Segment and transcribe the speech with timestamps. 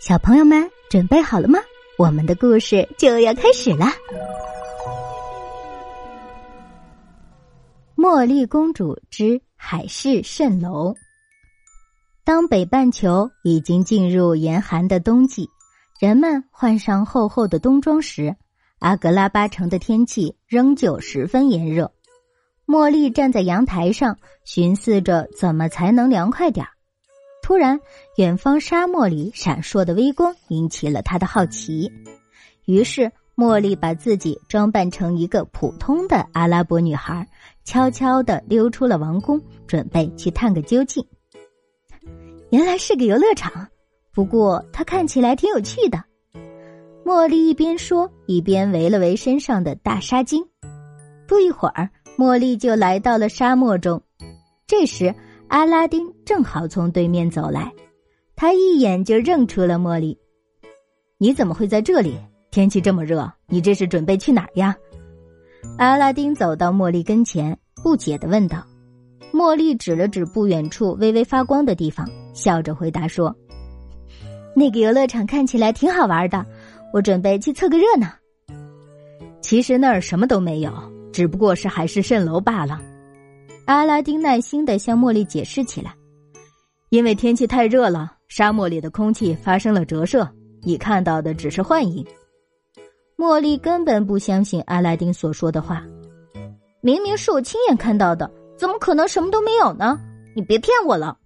[0.00, 1.58] 小朋友们准备好了吗？
[1.98, 3.84] 我们的故事就要开始了。
[7.94, 10.94] 茉莉公主之海市蜃楼。
[12.24, 15.50] 当北半球已经进入严寒的冬季，
[16.00, 18.34] 人们换上厚厚的冬装时，
[18.78, 21.92] 阿格拉巴城的天气仍旧十分炎热。
[22.66, 26.72] 茉莉站在阳台上，寻思着怎么才能凉快点儿。
[27.50, 27.80] 突然，
[28.16, 31.90] 远方沙漠里闪烁的微光引起了他的好奇。
[32.64, 37.26] 于是，茉莉把自己装扮成一个普通的阿拉伯女孩，
[37.64, 41.04] 悄悄的溜出了王宫，准备去探个究竟。
[42.50, 43.66] 原来是个游乐场，
[44.12, 46.04] 不过它看起来挺有趣的。
[47.04, 50.46] 茉莉一边说，一边围了围身上的大纱巾。
[51.26, 54.00] 不一会儿，茉莉就来到了沙漠中。
[54.68, 55.12] 这时，
[55.50, 57.72] 阿拉丁正好从对面走来，
[58.36, 60.16] 他一眼就认出了茉莉。
[61.18, 62.16] 你怎么会在这里？
[62.52, 64.76] 天气这么热，你这是准备去哪儿呀？
[65.76, 68.64] 阿拉丁走到茉莉跟前，不解的问道。
[69.32, 73.34] 茉莉指了指不远处微微发光的地方，笑着回答说
[74.54, 76.46] ：“那个游乐场看起来挺好玩的，
[76.92, 78.06] 我准备去凑个热闹。”
[79.42, 80.72] 其实那儿什么都没有，
[81.12, 82.80] 只不过是海市蜃楼罢了。
[83.70, 85.94] 阿拉丁耐心的向茉莉解释起来
[86.90, 90.28] ：“因为天气太热了，沙漠里的空气发生了折射，
[90.64, 92.04] 你看到的只是幻影。”
[93.16, 95.84] 茉莉根本不相信阿拉丁所说的话，
[96.80, 99.96] 明明是我亲眼看到的，怎么可能什么都没有呢？
[100.34, 101.16] 你别骗我了！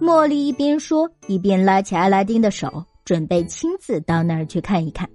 [0.00, 5.06] 茉莉一边说，一边拉起阿拉丁的手，准备亲自到那儿去看一看。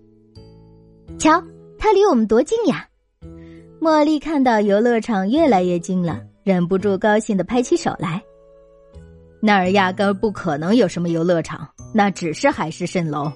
[1.17, 1.43] 瞧，
[1.79, 2.87] 它离我们多近呀！
[3.81, 8.21] 茉莉看到游乐场越来越近了，忍不住高兴的拍起手来。
[9.41, 13.31] 那儿压根不可能有什么游乐场，那只是海市蜃楼。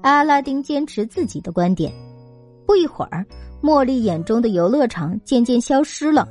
[0.00, 1.92] 阿拉丁坚持自己的观点。
[2.64, 3.26] 不一会儿，
[3.60, 6.28] 茉莉眼中的游乐场渐渐消失了。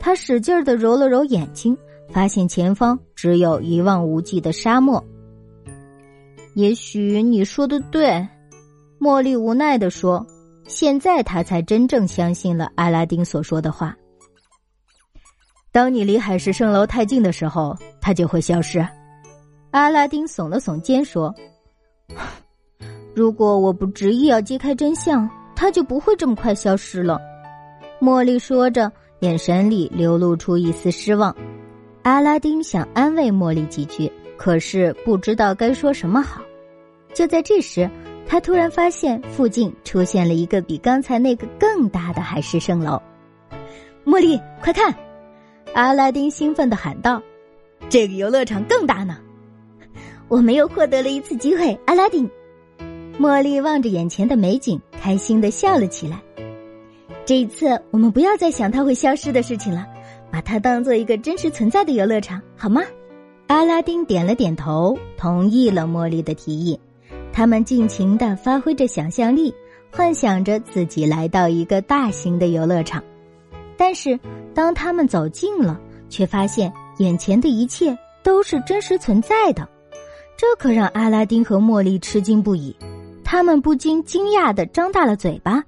[0.00, 1.76] 她使劲的揉了揉眼睛，
[2.10, 5.02] 发现前方只有一望无际的沙漠。
[6.54, 8.26] 也许你说的对，
[8.98, 10.26] 茉莉无奈的说。
[10.68, 13.96] 现在他才真正相信了阿拉丁所说的话。
[15.72, 18.86] 当你离海市蜃楼太近的时候，它就会消失。
[19.70, 21.34] 阿拉丁耸了耸肩说
[23.14, 27.20] ：“如果我不执意要揭开真相，它就不会这么快消失了。”
[28.00, 28.90] 茉莉说着，
[29.20, 31.36] 眼神里流露出一丝失望。
[32.02, 36.40] 阿拉丁想安慰茉莉几句，可是不知道该说什么好。
[37.12, 37.88] 就在这时。
[38.28, 43.00] 他突然发现附近出现了一个比刚才那个更大的海市蜃楼，
[44.04, 44.94] 茉莉，快看！
[45.74, 47.22] 阿拉丁兴奋的喊道
[47.88, 49.18] ：“这个游乐场更大呢！”
[50.28, 52.28] 我们又获得了一次机会，阿拉丁。
[53.18, 56.20] 茉莉望着眼前的美景，开心的笑了起来。
[57.24, 59.86] 这一次，我们不要再想它会消失的事情了，
[60.30, 62.82] 把它当做一个真实存在的游乐场，好吗？
[63.46, 66.78] 阿拉丁点了点头，同意了茉莉的提议。
[67.36, 69.54] 他们尽情的发挥着想象力，
[69.92, 73.04] 幻想着自己来到一个大型的游乐场。
[73.76, 74.18] 但是，
[74.54, 79.68] 当他们走近了，却发现眼前的一切都是真实存在的。
[80.34, 82.74] 这可让阿拉丁和茉莉吃惊不已，
[83.22, 85.62] 他们不禁惊讶的张大了嘴巴。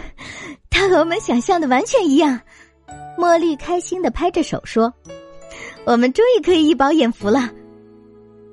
[0.70, 2.40] 他和我们想象的完全一样。
[3.18, 4.90] 茉莉开心的拍着手说
[5.84, 7.50] ：“我们终于可以一饱眼福了。”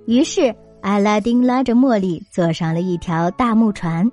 [0.06, 0.54] 于是。
[0.82, 4.10] 阿拉丁拉着茉莉坐上了一条大木船，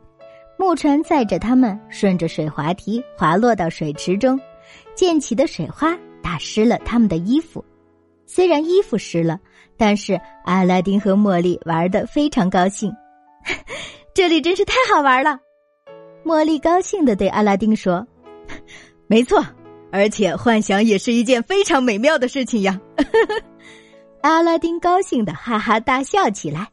[0.59, 4.39] 木船载着他们顺着水滑梯滑落到水池中，
[4.95, 7.65] 溅起的水花打湿了他们的衣服。
[8.27, 9.41] 虽然衣服湿了，
[9.77, 12.93] 但是阿拉丁和茉莉玩的非常高兴。
[14.13, 15.39] 这里真是太好玩了！
[16.25, 18.07] 茉莉高兴的对阿拉丁说
[19.09, 19.43] ：“没错，
[19.91, 22.79] 而且幻想也是一件非常美妙的事情呀。
[24.23, 26.69] ”阿拉丁高兴的哈哈大笑起来。